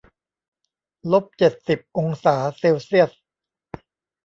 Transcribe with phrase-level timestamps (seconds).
[1.11, 3.11] ลบเจ็ดสิบองศาเซลเซียส